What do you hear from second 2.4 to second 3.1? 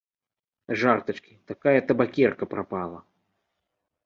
прапала!